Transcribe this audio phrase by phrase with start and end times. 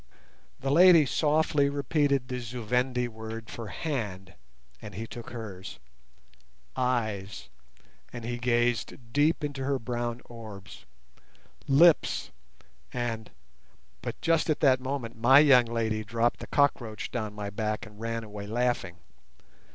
[0.59, 4.33] The lady softly repeated the Zu Vendi word for "hand",
[4.81, 5.77] and he took hers;
[6.75, 7.49] "eyes",
[8.11, 10.85] and he gazed deep into her brown orbs;
[11.67, 12.31] "lips",
[12.91, 17.99] and—but just at that moment my young lady dropped the cockroach down my back and
[17.99, 18.95] ran away laughing.